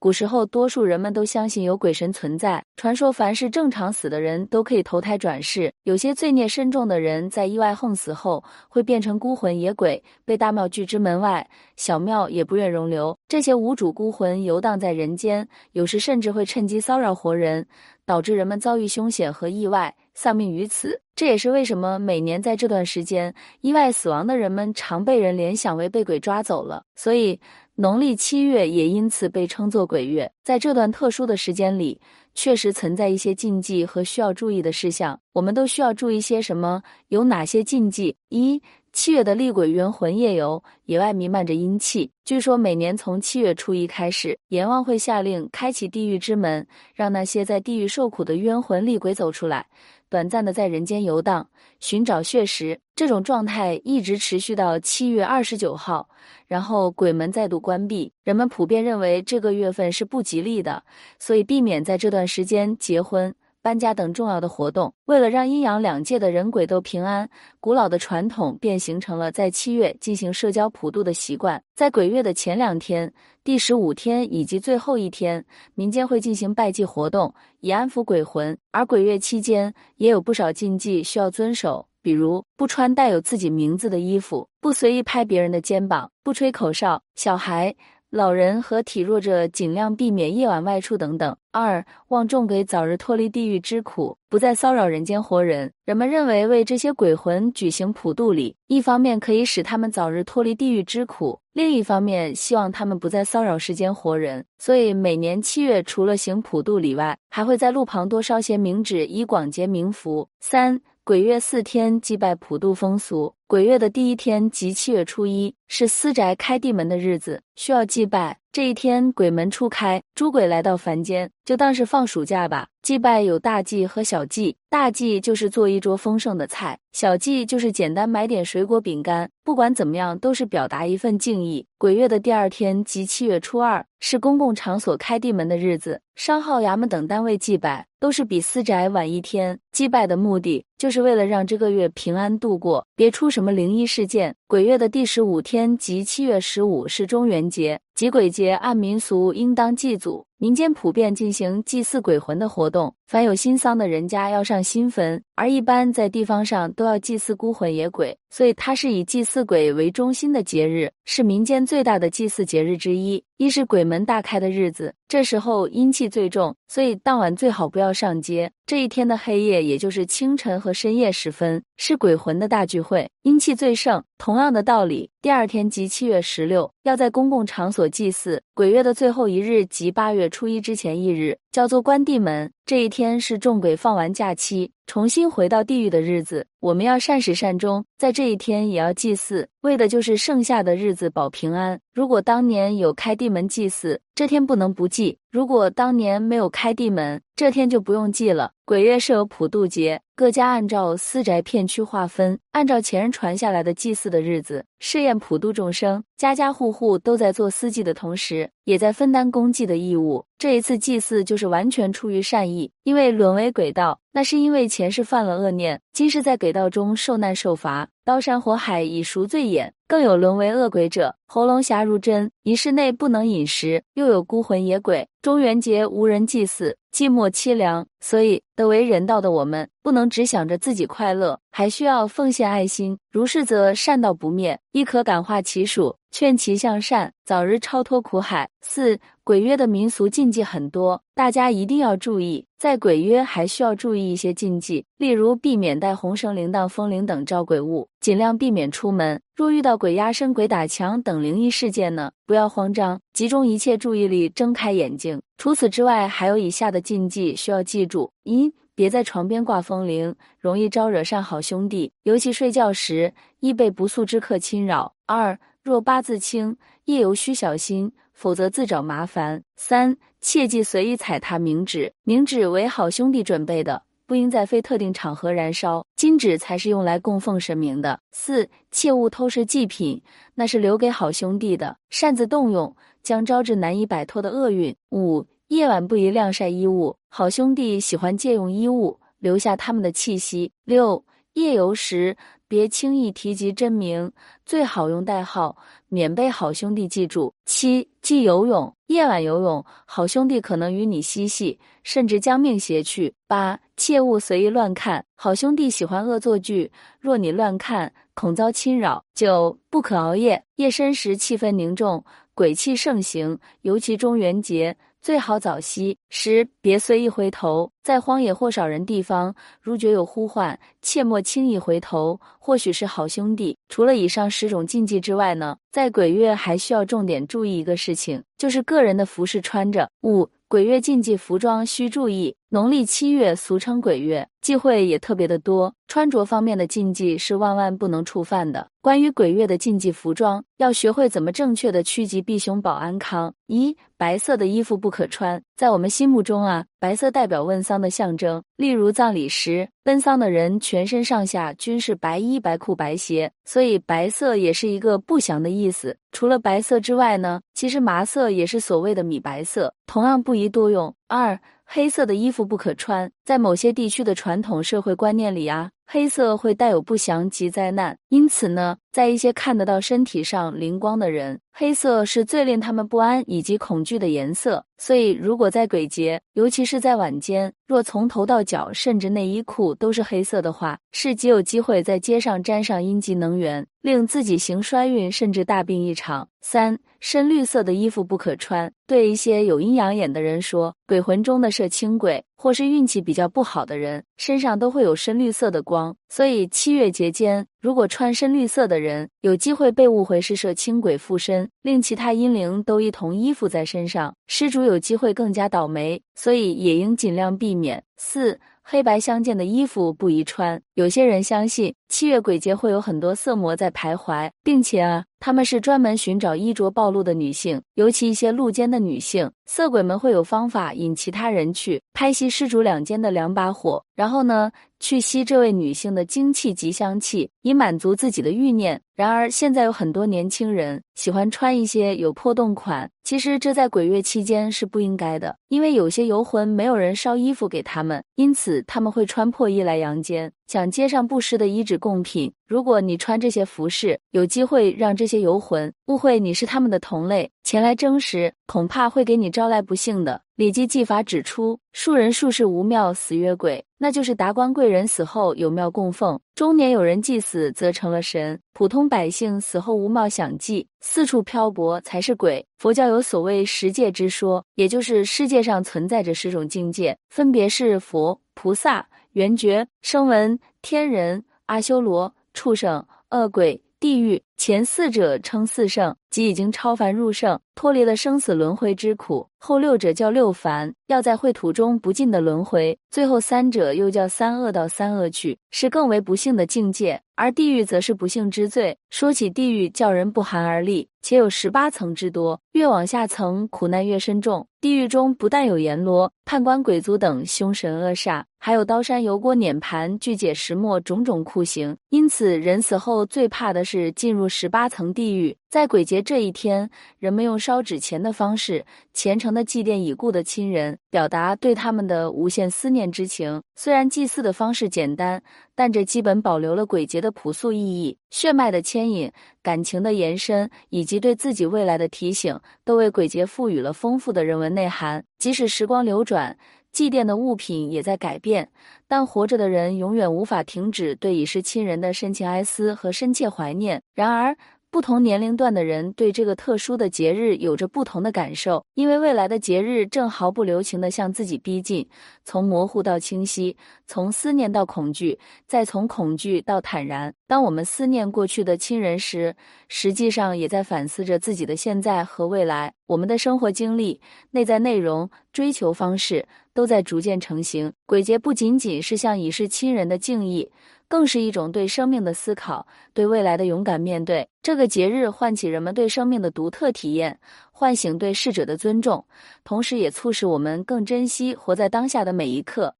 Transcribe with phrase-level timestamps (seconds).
[0.00, 2.62] 古时候，多数人们都相信有鬼神存在。
[2.76, 5.72] 传说，凡是正常死的人都可以投胎转世。
[5.82, 13.18] 有些罪孽深重的人，在意外横死后，会变成孤魂野鬼，被大庙拒之门外，小庙也不愿容留。
[13.26, 17.66] 这些无主孤魂游荡在人间，有时甚至会趁机骚扰活人，
[18.06, 21.00] 导致人们遭遇凶险和意外，丧命于此。
[21.16, 26.84] 这也是为什么每年在这段时间，意外死亡的人们常被人联想为被鬼抓走了。
[26.94, 27.40] 所以。
[27.80, 32.00] 农历七月也因此被称作鬼月，在这段特殊的时间里，
[32.34, 35.20] 确实存在一些禁忌和需要注意的事项。
[35.32, 36.82] 我们都需要注意些什么？
[37.06, 38.16] 有哪些禁忌？
[38.30, 38.60] 一、
[38.92, 42.10] 七月的厉鬼冤魂夜游，野外弥漫着阴气。
[42.24, 49.64] 据说每年从七月初一开始，阎王会下令开启地狱之门，让那些在地狱受苦的冤魂厉鬼走出来。
[50.10, 51.48] 短暂的在人间游荡，
[51.80, 56.08] 寻找血食，这种状态一直持续到七月二十九号，
[56.46, 58.12] 然后鬼门再度关闭。
[58.24, 60.82] 人们普遍认为这个月份是不吉利的，
[61.18, 63.34] 所以避免在这段时间结婚。
[63.60, 67.28] 搬家等重要的活动，为了让阴阳两界的人鬼都平安，
[67.60, 71.62] 古老的传统便形成了在七月进行社交普渡的习惯。
[71.74, 78.56] 在鬼月的前两天、第十五天以及最后一天，民间会进行拜祭活动，以安抚鬼魂。
[78.70, 87.74] 而鬼月期间也有不少禁忌需要遵守，比如不穿带有自己名字的衣服，不随意拍别人的肩膀，不吹口哨，小孩。
[88.10, 91.36] 老人和体弱者尽量避免夜晚外出等等。
[91.52, 95.70] 二，望众鬼早日脱离地狱之苦，不再骚扰人间活人。
[95.84, 104.44] 人们认为为这些鬼魂举行普渡礼，一方面可以使他们早日脱离地狱之苦，另一方面希望他们不再骚扰世间活人。
[104.58, 110.28] 所以每年七月除了行普渡礼外，还会在路旁多烧些冥纸，以广结冥福。
[110.40, 110.80] 三。
[111.04, 113.32] 鬼月四天祭拜普渡风俗。
[113.48, 118.36] 鬼月的第一天即七月初一，是私宅开地门的日子，需要祭拜。
[118.52, 122.68] 这一天鬼门初开，诸鬼来到凡间，就当是放暑假吧。
[122.82, 129.30] 祭拜有大祭和小祭，大祭就是做一桌丰盛的菜，小祭就是简单买点水果饼干。
[129.44, 131.66] 不管怎么样，都是表达一份敬意。
[131.78, 139.58] 鬼月的第二天即七月初二，是公共场所开地门的日子，商号、衙门等单位祭拜都是比私宅晚一天。
[139.70, 144.34] 祭拜的目的就是为了让这个月平安度过，别出什什么灵异事件。
[144.48, 150.26] 鬼月的第十五天即七月十五是中元节，即鬼节按民俗应当祭祖。
[150.40, 163.20] 民间普遍进行祭祀鬼魂的活动，凡有新丧的人家要上新坟，而一般在地方上都要祭祀孤魂野鬼，所以它是以祭祀鬼为中心的节日，是民间最大的祭祀节日之一。
[163.38, 168.50] 一是鬼门大开的日子，这时候阴气最重，所以当晚最好不要上街。
[168.66, 174.02] 这一天的黑夜，也就是清晨和深夜时分，是鬼魂的大聚会，阴气最盛。
[174.18, 178.42] 同样的道理，第二天即七月十六，要在公共场所祭祀。
[178.54, 182.52] 鬼月的最后一日即八月初一之前一日，叫做关帝门。
[182.66, 186.46] 这一天是众鬼放完假期，重新回到地狱的日子。
[186.60, 191.78] 我们要善始善终，在这一天也要祭祀，为的就是剩下的日子保平安。
[191.92, 198.52] 如果当年有开地门祭祀，这天不能不祭；如果当年没有开地门，这天就不用祭了。
[198.64, 206.02] 鬼月设有普渡节，各家按照私宅片区划分，按照前人传下来的祭祀的日子试验普渡众生。
[206.16, 210.24] 家家户户都在做私祭的同时，也在分担公祭的义务。
[210.38, 219.72] 这一次祭祀就是完全出于善意，因为沦为鬼道，那是因为前世犯了恶念，今世在鬼道中受难受罚，刀山火海以赎罪也。
[219.88, 225.08] 更有沦为恶鬼者，喉咙狭如针，一室内不能饮食；又有孤魂野鬼。
[225.22, 232.98] 中元节无人祭祀，寂寞凄凉，所以得为人道的我们，不能只想着自己快乐，还需要奉献爱心。
[233.10, 238.48] 如是，则善道不灭，亦可感化其属，劝其向善，早日超脱苦海。
[238.62, 242.46] 四鬼约的民俗禁忌很多，大家一定要注意。
[242.58, 249.20] 在鬼约还需要注意一些禁忌，例如避免带红绳铃铛、风铃等招鬼物，尽量避免出门。
[249.36, 255.20] 若遇到鬼压身、鬼打墙等灵异事件呢，不要慌张，集中一切注意力，睁开眼睛。
[255.36, 266.56] 除此之外，还有以下的禁忌需要记住：一、别在床边挂风铃，容易招惹上好兄弟，尤其睡觉时易被不速之客侵扰；二、若八字轻，
[266.86, 269.98] 夜游需小心，否则自找麻烦；三。
[270.20, 275.84] 切忌随意踩踏冥纸，冥纸为好兄弟准备的，不应在非特定场合燃烧。
[275.94, 278.00] 金纸才是用来供奉神明的。
[278.10, 280.02] 四，切勿偷食祭品，
[280.34, 284.74] 那是留给好兄弟的，擅自动用将招致难以摆脱的厄运。
[284.92, 290.50] 五，夜晚不宜晾晒衣物，好兄弟喜欢借用衣物留下他们的气息。
[290.64, 292.16] 六，夜游时
[292.48, 294.10] 别轻易提及真名，
[294.46, 295.54] 最好用代号，
[295.88, 297.32] 免被好兄弟记住。
[297.44, 303.14] 七，忌游泳，夜晚游泳，好兄弟可能与你嬉戏，甚至将命携去。
[303.26, 309.04] 八，切勿随意乱看，好兄弟喜欢恶作剧，若你乱看，恐遭侵扰。
[309.14, 312.02] 九，不可熬夜，夜深时气氛凝重，
[312.34, 314.74] 鬼气盛行，尤其中元节。
[315.00, 315.96] 最好早息。
[316.10, 323.56] 十，别随意回头，在荒野或少人地方，如觉有呼唤，切莫轻易回头，或许是好兄弟。
[323.68, 329.88] 除了以上十种禁忌之外呢，在鬼月还需要重点注意一个事情，就是个人的服饰穿着。
[330.02, 332.34] 五，鬼月禁忌服装需注意。
[332.48, 338.70] 农历七月俗称鬼月，忌讳也特别的多，穿着方面的禁忌是万万不能触犯的。
[338.80, 343.34] 关于鬼月的禁忌服装，要学会怎么正确的趋吉避凶保安康。
[343.46, 348.42] 一，白色的衣服不可穿，在我们心目中啊，白色代表问丧的象征。
[348.56, 355.96] 例如葬礼时，奔丧的人全身上下均是白衣白裤白鞋，所以白色也是一个不祥的意思。
[356.12, 360.94] 除了白色之外呢，其实麻色也是所谓的米白色，同样不宜多用。
[361.08, 361.38] 二。
[361.70, 374.64] 黑色的衣服不可穿，在某些地区的传统社会观念里啊，黑色会带有不祥及灾难，因此呢，在一些看得到身体上灵光的人，黑色是最令他们不安以及恐惧的颜色。
[374.78, 386.26] 所以，如果在鬼节，尤其是在晚间，若从头到脚，甚至内衣裤都是黑色的话，是极有机会在街上沾上阴极能源，令自己行衰运，甚至大病一场。
[386.40, 386.78] 三。
[387.00, 388.72] 深绿色的衣服不可穿。
[388.84, 395.94] 对一些有阴阳眼的人说，鬼魂中的摄青鬼，或是运气比较不好的人，身上都会有深绿色的光。
[396.08, 406.00] 所以七月节间，如果穿深绿色的人，有机会被误会是摄轻鬼附身，令其他阴灵都一同依附在身上，施主有机会更加倒霉。
[406.14, 407.82] 所以也应尽量避免。
[407.96, 408.40] 四。
[408.70, 410.60] 黑白相间的衣服不宜穿。
[410.74, 419.30] 有些人相信七月鬼节会有很多色魔在徘徊，并且啊，他们是专门寻找衣着暴露的女性，尤其一些露肩的女性。
[419.46, 428.78] 色鬼们会有方法引其他人去拍熄施主两肩的两把火，然后呢，去吸这位女性的精气及香气，以满足自己的欲念。
[428.94, 440.30] 然而，现在有很多年轻人喜欢穿一些有破洞款，其实这在鬼月期间是不应该的，因为有些游魂没有人烧衣服给他们，因此他们会穿破衣来阳间。
[440.48, 450.14] 想街上布施的衣纸贡品，如果你穿这些服饰，有机会让这些游魂误会你是他们的同类，前来争食，恐怕会给你招来不幸的。
[450.36, 462.42] 《礼记纪法》指出，庶人术士无庙，死曰鬼，那就是达官贵人死后有庙供奉，中年有人祭死则成了神，普通百姓死后无庙享祭，四处漂泊才是鬼。
[462.56, 468.88] 佛教有所谓十界之说，也就是世界上存在着十种境界，分别是佛、菩萨。
[469.18, 487.00] 缘觉、声闻、天人、阿修罗、畜生、恶鬼、地狱，前四者称四圣，即已经超凡入圣，脱离了生死轮回之苦；后六者叫六凡，要在秽土中不尽的轮回；最后三者又叫三恶道三恶趣，是更为不幸的境界。
[487.16, 488.78] 而地狱则是不幸之最。
[488.90, 494.46] 说起地狱，叫人不寒而栗，且有十八层之多，越往下层苦难越深重。
[494.60, 501.76] 地狱中不但有阎罗、判官、鬼卒等凶神恶煞，还有刀山油锅、碾盘、锯解石磨种种酷刑。
[501.90, 505.36] 因此，人死后最怕的是进入十八层地狱。
[505.48, 513.42] 在鬼节这一天，人们用烧纸钱的方式，虔诚的祭奠已故的亲人，表达对他们的无限思念之情。
[513.56, 515.22] 虽然祭祀的方式简单，
[515.54, 517.96] 但这基本保留了鬼节的朴素意义。
[518.10, 519.10] 血脉的牵引、
[519.42, 525.02] 感情的延伸，以及对自己未来的提醒，都为鬼节赋予了丰富的人文内涵。
[525.18, 526.36] 即使时光流转，
[526.78, 528.48] 祭奠的物品也在改变，
[528.86, 533.82] 但活着的人永远无法停止对已逝亲人的深情哀思和深切怀念。
[533.96, 534.36] 然而，
[534.70, 541.88] 不同年龄段的人对这个特殊的节日有着不同的感受，因为未来的节日正毫不留情地向自己逼近，
[542.24, 543.56] 从模糊到清晰，
[543.88, 545.18] 从思念到恐惧，
[545.48, 547.12] 再从恐惧到坦然。
[547.28, 549.36] 当我们思念过去的亲人时，
[549.68, 552.72] 实际上也在反思着自己的现在和未来。
[552.86, 557.70] 我们的生活经历、内在内容、追求方式都在逐渐成型。
[557.84, 560.50] 鬼节不仅仅是向已逝亲人的敬意。
[560.90, 564.26] 更是一种对生命的思考，对未来的勇敢面对。
[564.42, 567.20] 这个节日唤起人们对生命的独特体验，
[567.52, 569.04] 唤醒对逝者的尊重，
[569.44, 572.77] 同时也促使我们更珍惜活在当下的每一刻。